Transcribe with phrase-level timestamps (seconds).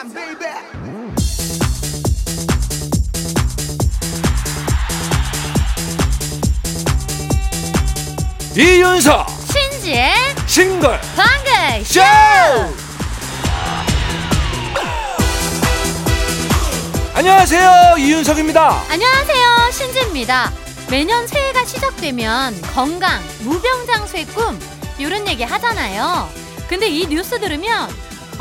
[0.00, 0.46] time, baby.
[8.56, 10.14] 이윤석 신지의
[10.46, 12.00] 싱글 방글 쇼!
[17.14, 18.82] 안녕하세요 이윤석입니다.
[18.88, 20.50] 안녕하세요 신지입니다
[20.90, 24.58] 매년 새해가 시작되면 건강 무병장수의 꿈
[24.98, 26.28] 이런 얘기 하잖아요
[26.68, 27.90] 근데 이 뉴스 들으면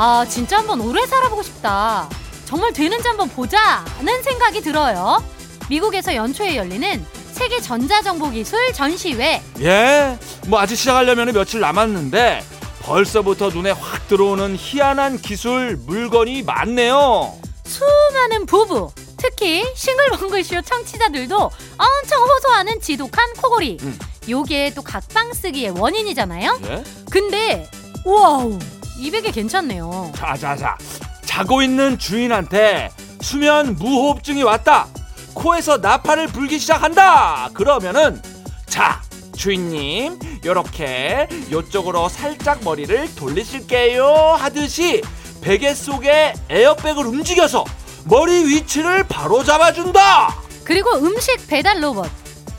[0.01, 2.07] 아 진짜 한번 오래 살아보고 싶다
[2.45, 5.21] 정말 되는지 한번 보자는 생각이 들어요
[5.69, 10.17] 미국에서 연초에 열리는 세계 전자정보기술 전시회 예,
[10.47, 12.45] 뭐 아직 시작하려면 며칠 남았는데
[12.83, 17.33] 벌써부터 눈에 확 들어오는 희한한 기술 물건이 많네요.
[17.65, 23.99] 수많은 부부 특히 싱글벙글쇼 청취자들도 엄청 호소하는 지독한 코골이 음.
[24.29, 26.83] 요게 또 각방 쓰기의 원인이잖아요 예?
[27.11, 27.69] 근데
[28.05, 28.57] 우와우
[28.99, 30.11] 이 베개 괜찮네요.
[30.15, 30.77] 자자자.
[31.25, 34.87] 자고 있는 주인한테 수면 무호흡증이 왔다.
[35.33, 37.49] 코에서 나팔을 불기 시작한다.
[37.53, 38.21] 그러면은
[38.65, 39.01] 자
[39.37, 45.01] 주인님 요렇게 요쪽으로 살짝 머리를 돌리실게요 하듯이
[45.41, 47.63] 베개 속에 에어백을 움직여서
[48.03, 50.35] 머리 위치를 바로 잡아준다.
[50.65, 52.09] 그리고 음식 배달 로봇.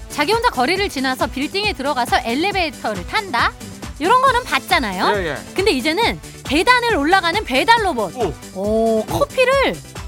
[0.09, 3.53] 자기 혼자 거리를 지나서 빌딩에 들어가서 엘리베이터를 탄다
[4.01, 5.37] 이런 거는 봤잖아요 예, 예.
[5.55, 8.33] 근데 이제는 계단을 올라가는 배달 로봇 오.
[8.55, 9.53] 오 커피를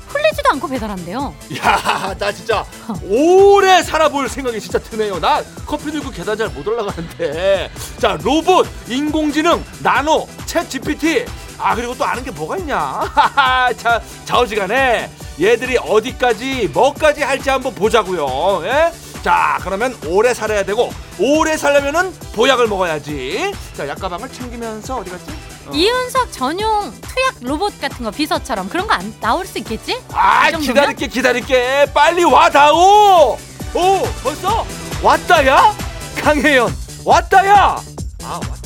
[0.09, 2.65] 흘리지도 않고 배달한대요 야, 나 진짜
[3.09, 5.19] 오래 살아볼 생각이 진짜 드네요.
[5.21, 7.71] 나 커피 들고 계단 잘 못 올라가는데.
[7.99, 11.25] 자, 로봇, 인공지능, 나노, 챗 GPT.
[11.59, 13.01] 아, 그리고 또 아는 게 뭐가 있냐?
[13.79, 18.63] 자, 좌우지간에 얘들이 어디까지, 뭐까지 할지 한번 보자고요.
[18.67, 18.93] 예?
[19.23, 23.53] 자, 그러면 오래 살아야 되고, 오래 살려면은 보약을 먹어야지.
[23.77, 25.25] 자, 약가방을 챙기면서 어디 갔지?
[25.67, 25.71] 어.
[25.73, 30.03] 이윤석 전용 투약 로봇 같은 거 비서처럼 그런 거 안 나올 수 있겠지?
[30.13, 30.75] 아이 정도면?
[30.75, 33.39] 기다릴게 기다릴게 빨리 와다오
[33.75, 34.67] 오 벌써
[35.05, 35.73] 왔다야
[36.21, 37.77] 강혜연 왔다야
[38.25, 38.63] 아 왔.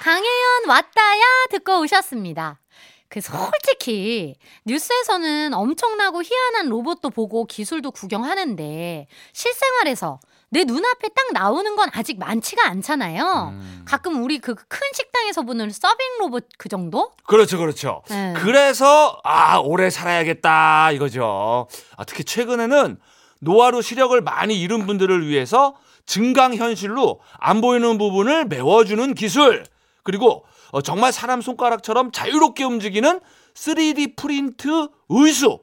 [0.00, 2.60] 강혜연 왔다야 듣고 오셨습니다.
[3.20, 4.34] 그 솔직히
[4.66, 10.20] 뉴스에서는 엄청나고 희한한 로봇도 보고 기술도 구경하는데 실생활에서
[10.50, 13.50] 내 눈앞에 딱 나오는 건 아직 많지가 않잖아요.
[13.52, 13.82] 음.
[13.86, 17.12] 가끔 우리 그 큰 식당에서 보는 서빙 로봇 그 정도?
[17.26, 18.32] 그렇죠 그렇죠 네.
[18.36, 22.98] 그래서 아 오래 살아야겠다 이거죠 아, 특히 최근에는
[23.40, 25.74] 노화로 시력을 많이 잃은 분들을 위해서
[26.06, 29.64] 증강 현실로 안 보이는 부분을 메워주는 기술
[30.02, 33.20] 그리고 어, 정말 사람 손가락처럼 자유롭게 움직이는
[33.54, 35.60] 3D 프린트 의수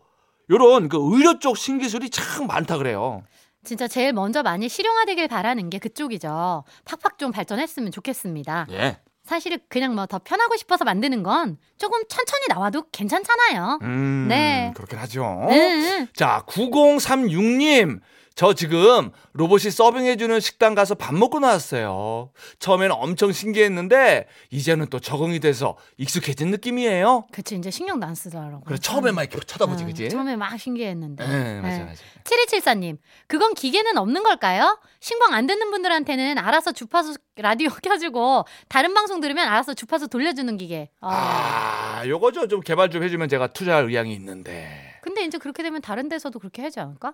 [0.49, 3.23] 요런 그 의료 쪽 신기술이 참 많다 그래요.
[3.63, 6.63] 진짜 제일 먼저 많이 실용화되길 바라는 게 그쪽이죠.
[6.85, 8.67] 팍팍 좀 발전했으면 좋겠습니다.
[8.71, 8.99] 예.
[9.23, 13.79] 사실 그냥 뭐 더 편하고 싶어서 만드는 건 조금 천천히 나와도 괜찮잖아요.
[13.81, 14.71] 음, 네.
[14.75, 15.47] 그렇긴 하죠.
[15.49, 16.07] 응.
[16.15, 18.01] 자, 9036님.
[18.35, 22.31] 저 지금 로봇이 서빙해주는 식당 가서 밥 먹고 나왔어요.
[22.59, 27.27] 처음에는 엄청 신기했는데, 이제는 또 적응이 돼서 익숙해진 느낌이에요.
[27.31, 28.59] 그치 이제 신경도 안 쓰더라고.
[28.65, 30.09] 그래, 처음에만 이렇게 쳐다보지, 응, 그지?
[30.09, 31.25] 처음에 막 신기했는데.
[31.25, 31.83] 네, 맞아, 네.
[31.85, 32.01] 맞아.
[32.25, 32.97] 7274님,
[33.27, 34.79] 그건 기계는 없는 걸까요?
[34.99, 40.89] 신방 안 듣는 분들한테는 알아서 주파수 라디오 켜주고 다른 방송 들으면 알아서 주파수 돌려주는 기계.
[40.99, 41.07] 어.
[41.09, 44.99] 아, 요거 저좀 개발 좀 해주면 제가 투자할 의향이 있는데.
[45.01, 47.13] 근데 이제 그렇게 되면 다른 데서도 그렇게 하지 않을까?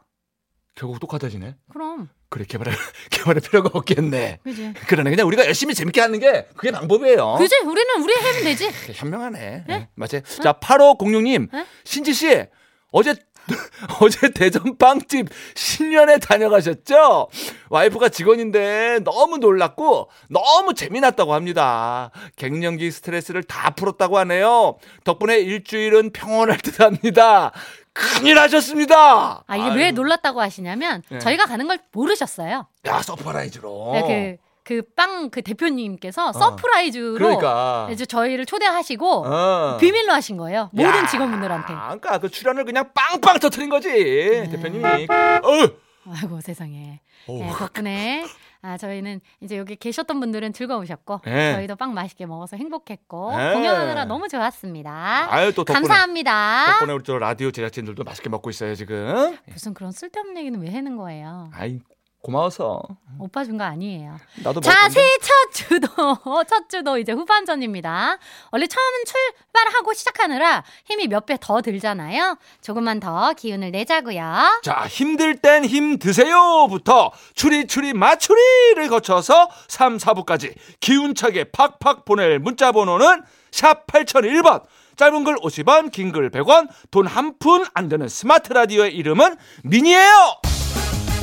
[0.75, 1.55] 결국 똑같아지네.
[1.71, 2.73] 그럼, 그래, 개발할,
[3.11, 4.39] 개발할 필요가 없겠네.
[4.43, 4.73] 그지.
[4.87, 5.09] 그러네.
[5.09, 7.35] 그냥 우리가 열심히 재밌게 하는 게 그게 방법이에요.
[7.37, 7.55] 그지?
[7.65, 8.69] 우리는 우리 하면 되지.
[8.93, 9.39] 현명하네.
[9.39, 9.63] 네?
[9.67, 9.89] 네?
[9.95, 10.21] 맞아요.
[10.41, 11.49] 자, 8506님.
[11.51, 11.65] 네?
[11.83, 12.45] 신지 씨.
[12.93, 13.15] 어제
[14.01, 17.27] 어제 대전 빵집 신년에 다녀가셨죠?
[17.69, 22.11] 와이프가 직원인데 너무 놀랐고 너무 재미났다고 합니다.
[22.35, 24.77] 갱년기 스트레스를 다 풀었다고 하네요.
[25.03, 27.51] 덕분에 일주일은 평온할 듯 합니다.
[27.93, 29.43] 큰일 하셨습니다.
[29.45, 29.95] 아, 이게 왜 아이고.
[29.95, 31.19] 놀랐다고 하시냐면 네.
[31.19, 32.67] 저희가 가는 걸 모르셨어요.
[32.87, 33.93] 야 surprise로.
[34.07, 37.17] 그, 그빵그 대표님께서 surprise로 어.
[37.17, 37.87] 그러니까.
[37.91, 39.77] 이제 저희를 초대하시고 어.
[39.77, 40.69] 비밀로 하신 거예요.
[40.71, 41.73] 모든 야, 직원분들한테.
[41.73, 45.07] 그러니까 그 출연을 그냥 빵빵 터트린 거지 대표님이.
[45.09, 46.11] 어.
[46.13, 47.01] 아이고 세상에.
[47.27, 48.25] 네, 덕분에
[48.63, 51.53] 아, 저희는 이제 여기 계셨던 분들은 즐거우셨고 네.
[51.53, 53.53] 저희도 빵 맛있게 먹어서 행복했고 네.
[53.53, 55.27] 공연하느라 너무 좋았습니다.
[55.33, 56.73] 아유 또 덕분에 감사합니다.
[56.73, 59.37] 덕분에 우리 저 라디오 제작진들도 맛있게 먹고 있어요 지금.
[59.47, 61.49] 무슨 그런 쓸데없는 얘기는 왜 하는 거예요?
[61.53, 61.79] 아이
[62.21, 62.81] 고마워서.
[63.19, 64.17] 오빠 준 거 아니에요.
[64.43, 64.93] 나도 자, 먹을 건데.
[64.93, 65.87] 새해 첫 주도,
[66.49, 68.17] 첫 주도 이제 후반전입니다.
[68.51, 72.37] 원래 처음은 출발하고 시작하느라 힘이 몇 배 더 들잖아요.
[72.61, 74.61] 조금만 더 기운을 내자고요.
[74.63, 82.71] 자, 힘들 땐 힘 드세요부터 추리 추리 맞추리를 거쳐서 3, 4부까지 기운차게 팍팍 보낼 문자
[82.71, 84.63] 번호는 샵 8001번.
[84.97, 90.41] 짧은 글 50원, 긴 글 100원, 돈 한 푼안 드는 스마트 라디오의 이름은 미니예요.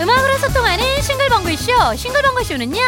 [0.00, 1.96] 음악으로 소통하는 싱글벙글쇼.
[1.96, 2.80] 싱글벙글쇼는요.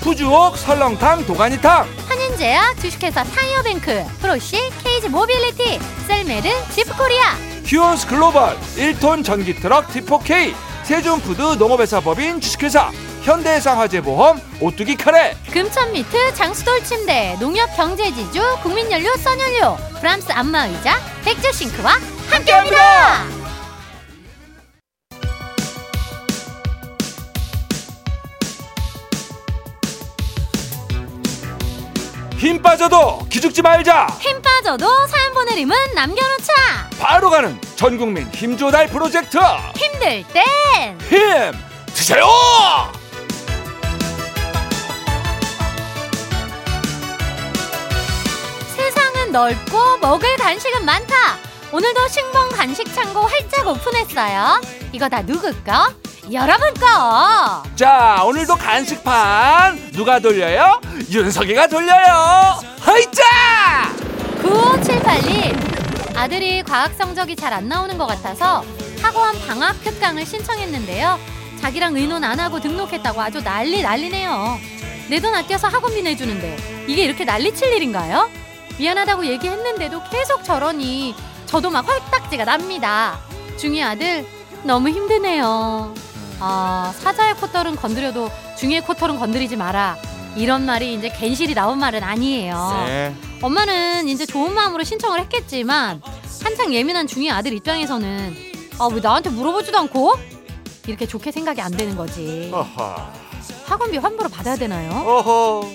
[0.00, 1.88] 푸주옥, 설렁탕, 도가니탕.
[2.08, 7.36] 한인제약, 주식회사 타이어뱅크, 프로시, 케이지 모빌리티, 셀메르, 지프코리아.
[7.64, 10.54] 휴온스 글로벌, 1톤 전기 트럭 T4K,
[10.84, 12.90] 세준푸드 농업회사 법인 주식회사,
[13.22, 21.92] 현대해상 화재보험, 오뚜기 카레, 금천미트, 장수돌 침대, 농협 경제지주, 국민연료, 써연료, 프랑스 안마의자, 백조싱크와
[22.30, 23.37] 함께합니다.
[32.38, 34.06] 힘 빠져도 기죽지 말자.
[34.20, 36.52] 힘 빠져도 사연 보내림은 남겨놓자.
[37.00, 39.38] 바로 가는 전국민 힘조달 프로젝트
[39.76, 41.52] 힘들 땐 힘
[41.94, 42.24] 드세요.
[48.76, 51.36] 세상은 넓고 먹을 간식은 많다.
[51.72, 54.60] 오늘도 신봉 간식 창고 활짝 오픈했어요.
[54.92, 55.92] 이거 다 누구 거?
[56.32, 57.62] 여러분 거.
[57.74, 60.80] 자 오늘도 간식판 누가 돌려요?
[61.10, 62.60] 윤석이가 돌려요.
[62.80, 63.22] 하이자.
[64.42, 68.62] 9578님 아들이 과학 성적이 잘 안 나오는 것 같아서
[69.00, 71.18] 학원 방학 특강을 신청했는데요.
[71.62, 74.58] 자기랑 의논 안 하고 등록했다고 아주 난리 난리네요.
[75.08, 78.28] 내 돈 아껴서 학원비 내주는데 이게 이렇게 난리칠 일인가요?
[78.78, 81.14] 미안하다고 얘기했는데도 계속 저러니
[81.46, 83.18] 저도 막 헐딱지가 납니다.
[83.56, 84.26] 중이 아들
[84.64, 85.94] 너무 힘드네요.
[86.40, 89.96] 아 사자의 코털은 건드려도 중이의 코털은 건드리지 마라.
[90.36, 92.84] 이런 말이 이제 괜시리 나온 말은 아니에요.
[92.86, 93.14] 네.
[93.42, 96.00] 엄마는 이제 좋은 마음으로 신청을 했겠지만
[96.44, 98.36] 한창 예민한 중이 아들 입장에서는
[98.78, 100.14] 아 왜 나한테 물어보지도 않고
[100.86, 103.12] 이렇게 좋게 생각이 안 되는 거지 어허.
[103.66, 104.90] 학원비 환불을 받아야 되나요?
[104.92, 105.68] 어허.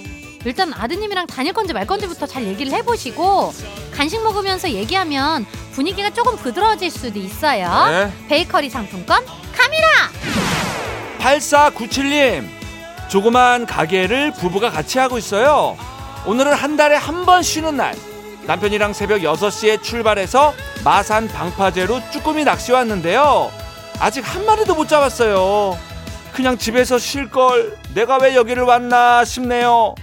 [0.45, 3.53] 일단 아드님이랑 다닐 건지 말 건지부터 잘 얘기를 해보시고
[3.93, 8.13] 간식 먹으면서 얘기하면 분위기가 조금 부드러워질 수도 있어요 네.
[8.27, 9.23] 베이커리 상품권
[11.23, 12.45] 8497님
[13.07, 15.77] 조그만 가게를 부부가 같이 하고 있어요.
[16.25, 17.95] 오늘은 한 달에 한 번 쉬는 날.
[18.45, 20.53] 남편이랑 새벽 6시에 출발해서
[20.83, 23.49] 마산 방파제로 쭈꾸미 낚시 왔는데요.
[23.99, 25.77] 아직 한 마리도 못 잡았어요.
[26.33, 29.95] 그냥 집에서 쉴 걸 내가 왜 여기를 왔나 싶네요.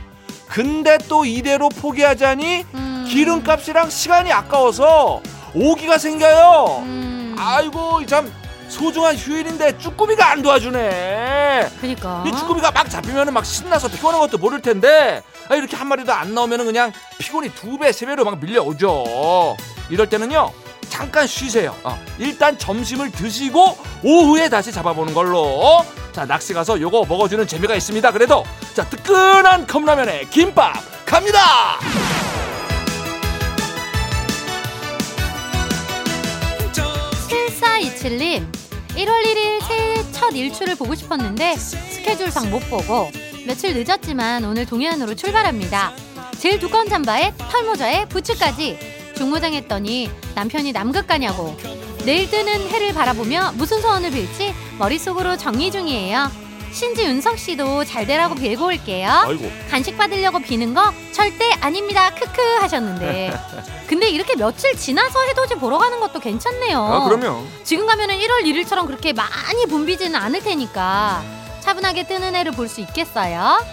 [0.48, 5.20] 근데 또 이대로 포기하자니 음, 기름값이랑 시간이 아까워서
[5.54, 6.82] 오기가 생겨요.
[6.84, 8.32] 음, 아이고 참
[8.70, 11.68] 소중한 휴일인데 쭈꾸미가 안 도와주네.
[11.80, 16.12] 그니까 이 쭈꾸미가 막 잡히면은 막 신나서 피곤한 것도 모를 텐데 아, 이렇게 한 마리도
[16.12, 19.56] 안 나오면은 그냥 피곤이 두 배, 세 배로 막 밀려오죠.
[19.90, 20.52] 이럴 때는요.
[20.88, 21.74] 잠깐 쉬세요.
[21.82, 25.84] 어, 일단 점심을 드시고 오후에 다시 잡아보는 걸로.
[26.12, 28.10] 자 낚시 가서 요거 먹어주는 재미가 있습니다.
[28.12, 28.44] 그래도
[28.74, 30.74] 자 뜨끈한 컵라면에 김밥
[31.04, 31.78] 갑니다.
[37.60, 38.59] 7427님
[39.00, 43.10] 1월 1일 새해 첫 일출을 보고 싶었는데 스케줄상 못 보고
[43.46, 45.94] 며칠 늦었지만 오늘 동해안으로 출발합니다.
[46.38, 48.78] 제일 두꺼운 잠바에 털모자에 부츠까지
[49.16, 51.56] 중무장했더니 남편이 남극 가냐고
[52.04, 56.49] 내일 뜨는 해를 바라보며 무슨 소원을 빌지 머릿속으로 정리 중이에요.
[56.72, 59.08] 신지 윤석 씨도 잘 되라고 빌고 올게요.
[59.10, 62.10] 아이고 간식 받으려고 비는 거 절대 아닙니다.
[62.14, 63.32] 크크 하셨는데.
[63.88, 66.78] 근데 이렇게 며칠 지나서 해돋이 보러 가는 것도 괜찮네요.
[66.80, 67.44] 아 그럼요.
[67.64, 71.22] 지금 가면은 1월 1일처럼 그렇게 많이 붐비지는 않을 테니까
[71.60, 73.64] 차분하게 뜨는 해를 볼 수 있겠어요.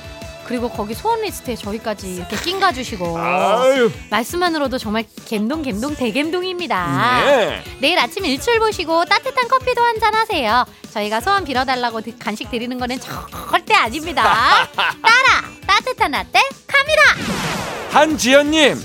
[0.48, 7.22] 그리고 거기 소원 리스트에 저희까지 이렇게 낑가 주시고 아유 말씀만으로도 정말 갬동 갬동 대갬동입니다.
[7.26, 7.64] 네.
[7.80, 10.64] 내일 아침 일출 보시고 따뜻한 커피도 한 잔 하세요.
[10.94, 14.24] 저희가 소원 빌어달라고 드- 간식 드리는 거는 절대 아닙니다.
[14.76, 17.04] 따라 따뜻한 라떼 카미라.
[17.92, 18.80] 한지연님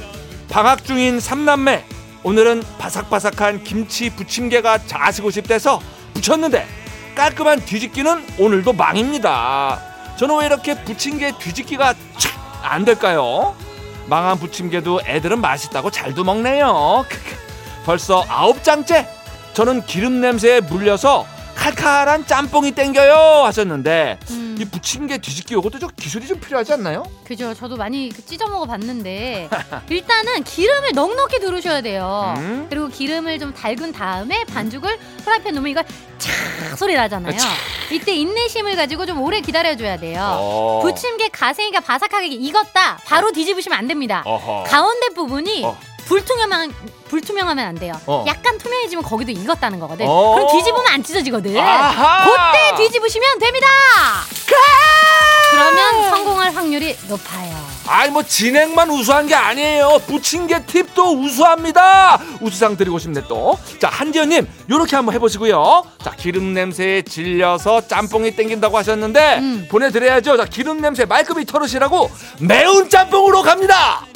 [0.50, 1.84] 방학 중인 삼남매
[2.24, 5.80] 오늘은 바삭바삭한 김치 부침개가 자시고 싶대서
[6.14, 6.66] 부쳤는데
[7.14, 9.91] 깔끔한 뒤집기는 오늘도 망입니다
[10.22, 11.94] 저는 왜 이렇게 부침개 뒤집기가
[12.62, 13.56] 촥안 될까요?
[14.06, 17.04] 망한 부침개도 애들은 맛있다고 잘도 먹네요.
[17.84, 19.08] 벌써 아홉 장째
[19.52, 21.26] 저는 기름 냄새에 물려서
[21.62, 24.56] 칼칼한 짬뽕이 땡겨요 하셨는데 음.
[24.58, 27.04] 이 부침개 뒤집기 요것도 좀 기술이 좀 필요하지 않나요?
[27.24, 27.54] 그죠.
[27.54, 29.48] 저도 많이 그 찢어 먹어 봤는데
[29.88, 32.34] 일단은 기름을 넉넉히 두르셔야 돼요.
[32.38, 32.66] 음?
[32.68, 35.84] 그리고 기름을 좀 달군 다음에 반죽을 프라이팬 놓으면 이걸
[36.18, 37.36] 착딱 소리 나잖아요.
[37.92, 40.20] 이때 인내심을 가지고 좀 오래 기다려줘야 돼요.
[40.40, 40.80] 어.
[40.82, 42.98] 부침개 가생이가 바삭하게 익었다.
[43.04, 44.24] 바로 뒤집으시면 안 됩니다.
[44.26, 44.64] 어허.
[44.64, 45.78] 가운데 부분이 어.
[46.06, 46.72] 불투명한
[47.08, 47.92] 불투명하면 안 돼요.
[48.06, 48.24] 어.
[48.26, 50.06] 약간 투명해지면 거기도 익었다는 거거든.
[50.08, 50.34] 어.
[50.34, 51.58] 그럼 뒤집으면 안 찢어지거든.
[51.58, 52.24] 아하.
[52.24, 53.66] 그때 뒤집으시면 됩니다.
[55.50, 57.54] 그러면 성공할 확률이 높아요.
[57.86, 60.00] 아이 뭐 진행만 우수한 게 아니에요.
[60.06, 62.18] 부침개 팁도 우수합니다.
[62.40, 63.58] 우수상 드리고 싶네 또.
[63.78, 65.84] 자 한지연님 요렇게 한번 해보시고요.
[66.02, 69.68] 자 기름 냄새에 질려서 짬뽕이 땡긴다고 하셨는데 음.
[69.70, 70.38] 보내드려야죠.
[70.38, 74.06] 자 기름 냄새 말끔히 털으시라고 매운 짬뽕으로 갑니다.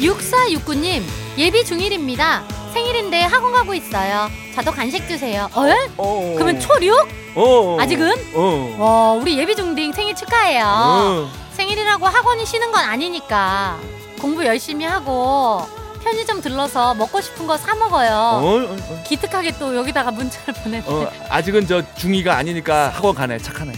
[0.00, 1.02] 6469님
[1.36, 2.44] 예비 중일입니다.
[2.72, 4.30] 생일인데 학원 가고 있어요.
[4.54, 5.48] 저도 간식 주세요.
[5.54, 5.64] 어?
[5.96, 6.34] 어.
[6.36, 6.94] 그러면 초육?
[7.34, 7.76] 어.
[7.80, 8.12] 아직은?
[8.34, 8.76] 어.
[8.78, 10.64] 와 우리 예비 중딩 생일 축하해요.
[10.66, 11.30] 어.
[11.54, 13.78] 생일이라고 학원이 쉬는 건 아니니까
[14.20, 15.62] 공부 열심히 하고
[16.04, 18.10] 편의점 들러서 먹고 싶은 거 사 먹어요.
[18.10, 19.02] 어, 어, 어.
[19.06, 20.82] 기특하게 또 여기다가 문자를 보내.
[20.86, 23.72] 어, 아직은 저 중이가 아니니까 학원 가네 착하네.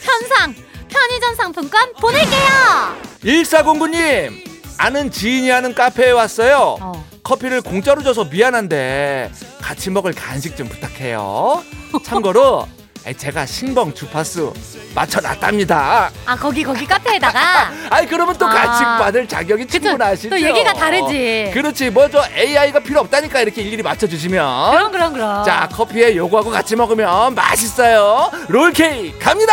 [0.00, 0.54] 현상
[0.88, 2.96] 편의점 상품권 보낼게요.
[3.24, 6.76] 1409님 아는 지인이 하는 카페에 왔어요.
[6.80, 7.04] 어.
[7.22, 9.30] 커피를 공짜로 줘서 미안한데
[9.62, 11.62] 같이 먹을 간식 좀 부탁해요.
[12.04, 12.66] 참고로
[13.16, 14.52] 제가 신봉 주파수
[14.94, 16.10] 맞춰놨답니다.
[16.26, 18.50] 아 거기 거기 카페에다가 아이 그러면 또 아.
[18.50, 20.30] 간식 받을 자격이 충분하시죠.
[20.30, 21.50] 또 얘기가 다르지.
[21.54, 24.70] 그렇지 뭐 저 AI가 필요 없다니까 이렇게 일일이 맞춰주시면.
[24.72, 25.44] 그럼 그럼 그럼.
[25.44, 28.30] 자 커피에 요거하고 같이 먹으면 맛있어요.
[28.48, 29.52] 롤케이크 갑니다.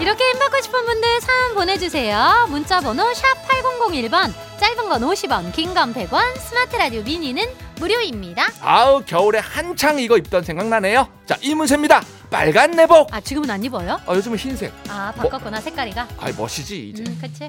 [0.00, 2.46] 이렇게 힘 받고 싶은 분들 사연 보내주세요.
[2.50, 6.38] 문자 번호 샵 #8001번 짧은 건 50원, 긴 건 100원.
[6.38, 7.44] 스마트 라디오 미니는
[7.78, 8.48] 무료입니다.
[8.60, 11.08] 아우 겨울에 한창 이거 입던 생각나네요.
[11.26, 12.02] 자 이문세입니다.
[12.30, 13.12] 빨간 내복.
[13.14, 13.98] 아 지금은 안 입어요?
[14.06, 14.72] 아 요즘은 흰색.
[14.88, 16.08] 아 바꿨구나 색깔이가.
[16.18, 17.02] 아이 멋이지 이제.
[17.06, 17.48] 음 그치.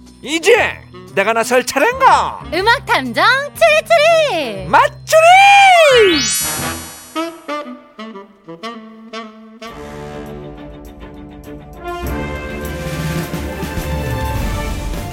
[0.21, 0.79] 이제
[1.15, 2.43] 내가 나설 차례인가?
[2.53, 3.25] 음악 탐정
[3.55, 4.67] 추리추리.
[4.67, 6.21] 맞추리!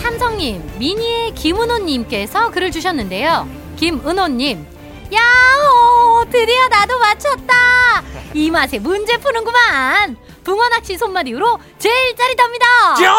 [0.03, 3.49] 탐정님, 미니의 김은호님께서 글을 주셨는데요.
[3.77, 4.67] 김은호님,
[5.12, 6.25] 야호!
[6.31, 8.03] 드디어 나도 맞췄다!
[8.35, 10.17] 이 맛에 문제 푸는구만!
[10.49, 12.67] 붕어 낚시 손마디로 제일 짜릿합니다!
[13.05, 13.14] 야,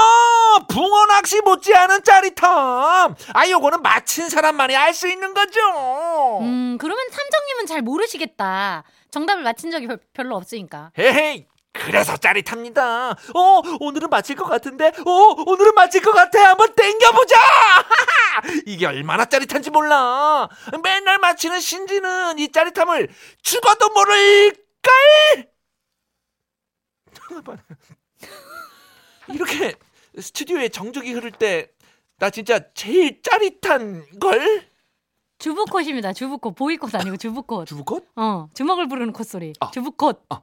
[0.68, 3.16] 붕어 낚시 못지않은 짜릿함.
[3.36, 5.60] 아, 요거는 맞힌 사람만이 알 수 있는 거죠.
[6.42, 8.84] 음, 그러면 탐정님은 잘 모르시겠다.
[9.12, 10.90] 정답을 맞힌 적이 별, 별로 없으니까.
[10.98, 11.46] 헤헤이.
[11.72, 13.12] 그래서 짜릿합니다.
[13.12, 15.12] 어, 오늘은 맞힐 것 같은데, 어,
[15.46, 16.50] 오늘은 맞힐 것 같아.
[16.50, 17.36] 한번 땡겨보자!
[18.66, 20.50] 이게 얼마나 짜릿한지 몰라.
[20.84, 23.08] 맨날 맞히는 신지는 이 짜릿함을
[23.44, 25.50] 죽어도 모를걸?
[27.30, 27.64] 잠깐만.
[29.30, 29.76] 이렇게
[30.20, 31.72] 스튜디오에 정적이 흐를 때,
[32.18, 34.68] 나 진짜 제일 짜릿한 걸?
[35.38, 36.12] 주부꽃입니다.
[36.14, 36.56] 주부꽃.
[36.56, 37.68] 보이꽃 아니고 주부꽃.
[37.68, 38.04] 주부컷?
[38.18, 39.54] 어, 주먹을 부르는 콧소리.
[39.62, 39.72] 아.
[39.72, 40.26] 주부꽃.
[40.30, 40.42] 아.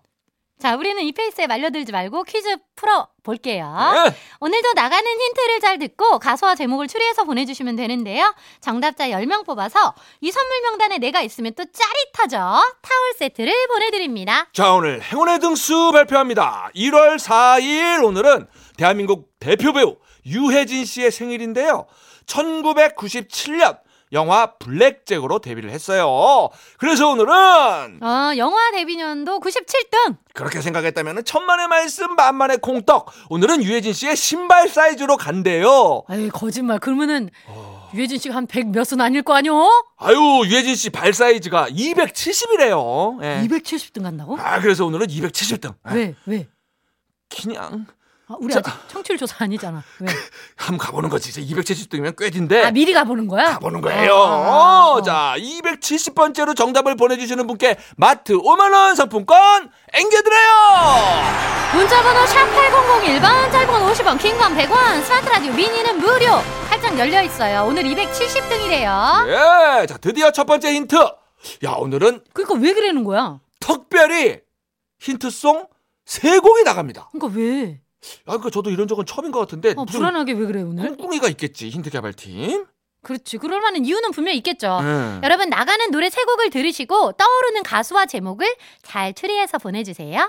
[0.59, 3.67] 자, 우리는 이 페이스에 말려들지 말고 퀴즈 풀어 볼게요.
[3.93, 4.17] 네.
[4.41, 8.35] 오늘도 나가는 힌트를 잘 듣고 가수와 제목을 추리해서 보내주시면 되는데요.
[8.61, 12.37] 정답자 10명 뽑아서 이 선물 명단에 내가 있으면 또 짜릿하죠?
[12.39, 14.49] 타월 세트를 보내드립니다.
[14.55, 16.71] 자 오늘 행운의 등수 발표합니다.
[16.75, 18.47] 1월 4일 오늘은
[18.79, 21.87] 대한민국 대표 배우 유해진 씨의 생일인데요.
[22.27, 23.79] 1997년
[24.13, 26.49] 영화 블랙잭으로 데뷔를 했어요.
[26.79, 30.17] 그래서 오늘은 어, 영화 데뷔년도 97등!
[30.33, 33.11] 그렇게 생각했다면 천만의 말씀 만만의 콩떡.
[33.31, 36.05] 오늘은 유해진 씨의 신발 사이즈로 간대요.
[36.11, 36.79] 에이, 거짓말.
[36.79, 37.31] 그러면은
[37.95, 39.55] 유해진 씨가 한 100 몇은 아닐 거 아니요?
[39.99, 43.23] 아유 유해진 씨 발 사이즈가 270이래요.
[43.25, 43.47] 예.
[43.49, 44.37] 270등 간다고?
[44.39, 45.75] 아 그래서 오늘은 270등.
[45.93, 46.15] 왜?
[46.27, 46.49] 왜?
[47.29, 47.87] 그냥
[48.29, 48.59] 아, 우리 자.
[48.59, 49.85] 아직 청취율 조사 아니잖아.
[50.01, 50.09] 왜?
[50.57, 51.29] 한번 가보는 거지.
[51.31, 52.65] 이제 270등이면 꽤 딘데.
[52.65, 53.53] 아, 미리 가보는 거야?
[53.53, 54.15] 가보는 거예요.
[54.17, 55.03] 아, 아, 아, 어.
[55.03, 61.47] 자, 270번째로 정답을 보내주시는 분께 마트 5만원 상품권 앵겨드려요!
[61.75, 66.27] 문자번호 샵8001번, 짧은 건 50원, 긴 건 100원, 스마트 라디오 미니는 무료!
[66.69, 67.65] 활짝 열려 있어요.
[67.69, 69.29] 오늘 270등이래요.
[69.83, 70.97] 예, 자, 드디어 첫 번째 힌트.
[71.65, 73.39] 야, 오늘은 그러니까 왜 그러는 거야?
[73.61, 74.41] 특별히
[75.01, 75.69] 힌트송
[76.05, 77.09] 세 곡이 나갑니다.
[77.13, 77.81] 그러니까 왜?
[78.27, 80.89] 아, 그 저도 이런 적은 처음인 것 같은데 어, 불안하게 왜 그래 오늘?
[80.97, 82.67] 꿍꿍이가 있겠지 힌트 개발팀.
[83.03, 83.39] 그렇지.
[83.39, 84.79] 그럴 만한 이유는 분명 있겠죠.
[84.81, 85.21] 음.
[85.23, 88.47] 여러분 나가는 노래 세 곡을 들으시고 떠오르는 가수와 제목을
[88.83, 90.29] 잘 추리해서 보내주세요.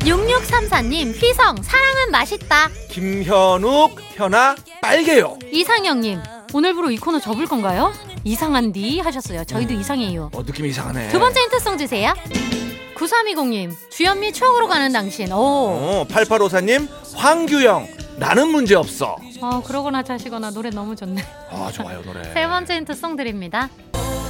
[0.00, 2.68] 6634님 휘성 사랑은 맛있다.
[2.90, 5.38] 김현욱, 현아, 빨개요.
[5.52, 6.20] 이상영님
[6.52, 7.92] 오늘부로 이 코너 접을 건가요?
[8.24, 9.44] 이상한디 하셨어요.
[9.44, 10.30] 저희도 이상해요.
[10.34, 11.08] 어, 느낌이 이상하네.
[11.08, 12.12] 두 번째 힌트송 주세요.
[13.04, 15.32] 9320님 주현미 추억으로 가는 당신.
[15.32, 15.36] 오.
[15.36, 17.88] 어, 8854님, 황규영,
[18.18, 19.16] 나는 문제 없어.
[19.40, 21.22] 어 그러거나 자시거나 노래 너무 좋네.
[21.50, 22.22] 아, 좋아요, 노래.
[22.34, 23.70] 세 번째 힌트송 드립니다.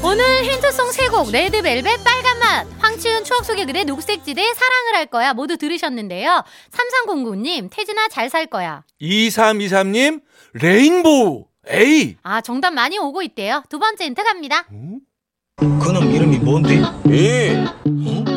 [0.02, 5.56] 오늘 힌트송 세 곡 레드벨벳 빨간맛 황치훈 추억 속의 그대 녹색지대 사랑을 할 거야 모두
[5.58, 6.42] 들으셨는데요.
[6.70, 8.84] 3309님 태진아 잘 살 거야.
[9.02, 10.22] 2323님,
[10.54, 12.16] 레인보우, 에이.
[12.22, 13.62] 아 정답 많이 오고 있대요.
[13.68, 14.64] 두 번째 힌트 갑니다.
[15.58, 16.76] 그놈 이름이 뭔데?
[17.06, 18.29] 이.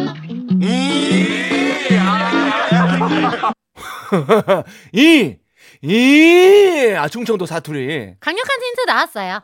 [4.93, 5.37] 이.
[5.81, 6.93] 이.
[6.97, 8.15] 아, 충청도 사투리.
[8.19, 9.41] 강력한 힌트 나왔어요.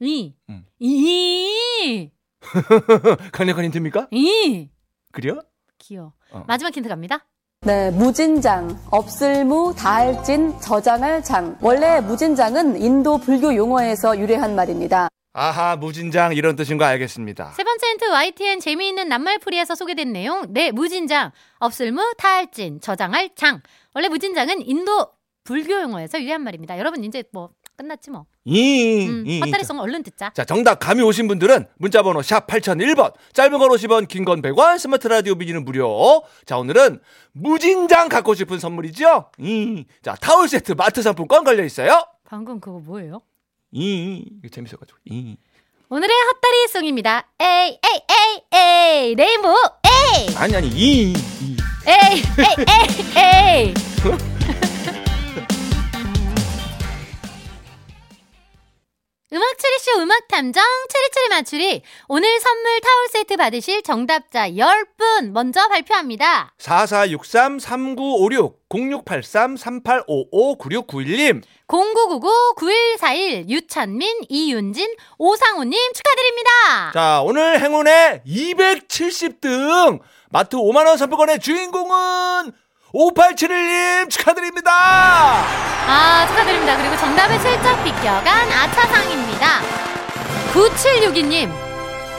[0.00, 0.34] 이.
[0.48, 0.64] 음.
[0.78, 2.10] 이.
[3.32, 4.08] 강력한 힌트입니까?
[4.10, 4.68] 이.
[5.12, 5.40] 그래요?
[5.78, 6.12] 귀여워.
[6.30, 6.44] 어.
[6.46, 7.26] 마지막 힌트 갑니다.
[7.60, 11.56] 네, 무진장, 없을무, 다할진, 저장할 장.
[11.62, 15.08] 원래 무진장은 인도 불교 용어에서 유래한 말입니다.
[15.38, 17.50] 아하, 무진장 이런 뜻인 거 알겠습니다.
[17.56, 20.46] 세 번째 힌트 YTN 재미있는 낱말풀이에서 소개된 내용.
[20.52, 23.60] 네, 무진장, 없을무, 타할진, 저장할 장.
[23.94, 25.08] 원래 무진장은 인도
[25.42, 26.78] 불교 용어에서 유래한 말입니다.
[26.78, 28.26] 여러분 이제 뭐 끝났지 뭐.
[28.44, 29.08] 이.
[29.08, 29.40] 음, 이.
[29.40, 30.30] 헛다리송 얼른 듣자.
[30.34, 35.08] 자, 정답 감이 오신 분들은 문자번호 샵 8001번, 짧은 건 50원, 긴 건 100원, 스마트
[35.08, 36.22] 라디오 미니는 무료.
[36.46, 37.00] 자, 오늘은
[37.32, 39.32] 무진장 갖고 싶은 선물이죠?
[39.38, 39.84] 이.
[40.00, 42.06] 자, 타월 세트 마트 상품권 걸려 있어요.
[42.24, 43.22] 방금 그거 뭐예요?
[43.74, 44.24] 이.
[44.52, 44.98] 재밌어가지고.
[45.06, 45.36] 이.
[45.88, 47.28] 오늘의 헛다리 song입니다.
[47.40, 49.54] A A A A 레인보우
[49.84, 51.12] A 아니, 아니, 이.
[51.12, 51.56] 이.
[51.86, 52.64] A A
[53.18, 54.33] A A
[59.34, 66.54] 음악 추리쇼 음악 탐정 추리추리 맞추리 오늘 선물 타월 세트 받으실 정답자 10분 먼저 발표합니다.
[66.60, 71.42] 4463-3956, 0683-3855-9691님.
[71.66, 76.92] 0999-9141 유찬민 이윤진 오상우님 축하드립니다.
[76.94, 79.98] 자, 오늘 행운의 270등
[80.30, 82.52] 마트 5만원 상품권의 주인공은
[82.94, 84.70] 5871님 축하드립니다!
[84.72, 86.76] 아, 축하드립니다.
[86.76, 89.60] 그리고 정답을 슬쩍 비껴간 아차상입니다.
[90.52, 91.50] 9762님,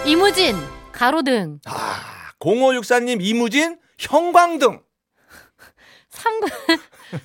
[0.06, 0.58] 이무진,
[0.92, 4.82] 가로등, 아, 0564님 이무진 형광등.
[6.10, 6.48] 39,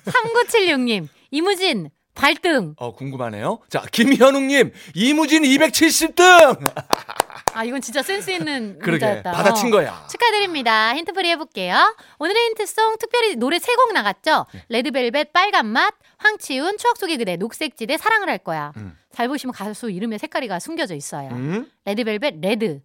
[0.05, 2.75] 3976님, 이무진, 발등.
[2.77, 3.59] 어, 궁금하네요.
[3.69, 6.71] 자, 김현웅님 이무진 270등.
[7.53, 9.31] 아, 이건 진짜 센스 있는 그러게, 문자였다.
[9.31, 9.71] 받아친 어.
[9.71, 10.07] 거야.
[10.09, 10.95] 축하드립니다.
[10.95, 11.95] 힌트풀이 해볼게요.
[12.19, 14.45] 오늘의 힌트송 특별히 노래 세 곡 나갔죠?
[14.53, 14.65] 네.
[14.69, 18.71] 레드벨벳 빨간 맛, 황치훈 추억 속의 그대, 녹색지대 사랑을 할 거야.
[18.77, 18.97] 음.
[19.11, 21.29] 잘 보시면 가수 이름의 색깔이가 숨겨져 있어요.
[21.31, 21.69] 음?
[21.85, 22.81] 레드벨벳 레드,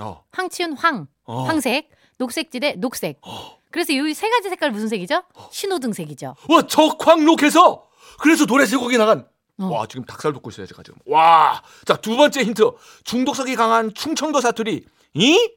[0.00, 0.24] 어.
[0.32, 1.42] 황치훈 황, 어.
[1.44, 3.20] 황색, 녹색지대 녹색.
[3.70, 5.22] 그래서 이 세 가지 색깔 무슨 색이죠?
[5.50, 6.34] 신호등색이죠.
[6.48, 7.86] 와, 적황록해서
[8.20, 9.26] 그래서 노래 세 곡이 나간.
[9.58, 9.66] 어.
[9.66, 10.98] 와, 지금 닭살 돋고 있어요, 제가 지금.
[11.06, 11.62] 와.
[11.84, 12.70] 자, 두 번째 힌트.
[13.04, 14.84] 중독성이 강한 충청도 사투리.
[15.14, 15.50] 이?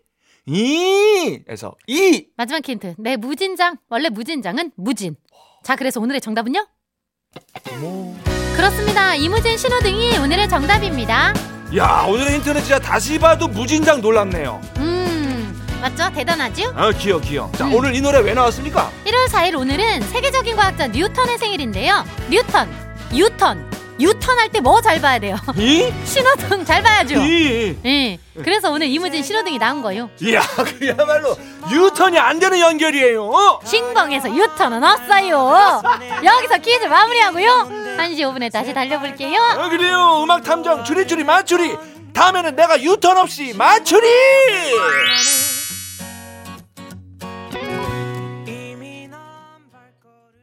[0.48, 1.40] 이.
[1.48, 2.28] 에서 이.
[2.38, 2.96] 마지막 힌트.
[3.00, 3.78] 네, 무진장.
[3.90, 5.16] 원래 무진장은 무진.
[5.64, 6.68] 자, 그래서 오늘의 정답은요?
[8.56, 9.16] 그렇습니다.
[9.16, 11.34] 이무진 신호등이 오늘의 정답입니다.
[11.76, 14.62] 야, 오늘의 힌트는 진짜 다시 봐도 무진장 놀랍네요.
[14.78, 16.12] 음, 맞죠?
[16.14, 16.72] 대단하죠?
[16.76, 17.52] 아, 귀여워, 귀여워.
[17.54, 17.74] 자, 음.
[17.74, 18.92] 오늘 이 노래 왜 나왔습니까?
[19.06, 22.06] 1월 4일 오늘은 세계적인 과학자 뉴턴의 생일인데요.
[22.30, 22.70] 뉴턴,
[23.14, 25.38] 유턴, 유턴 할 때 뭐 잘 봐야 돼요?
[25.58, 25.92] 이?
[26.06, 27.16] 신호등 잘 봐야죠.
[27.24, 27.78] 이.
[27.86, 28.20] 예.
[28.44, 30.10] 그래서 오늘 이무진 신호등이 나온 거요.
[30.22, 31.38] 이야, 그야말로
[31.72, 33.24] 유턴이 안 되는 연결이에요.
[33.24, 33.60] 어?
[33.64, 35.82] 신봉에서 유턴은 없어요.
[36.24, 37.70] 여기서 퀴즈 마무리하고요.
[37.98, 39.42] 1시 5분에 다시 달려볼게요.
[39.42, 40.22] 아, 그래요.
[40.24, 41.78] 음악 탐정 줄이줄이 맞추리.
[42.14, 44.08] 다음에는 내가 유턴 없이 맞추리.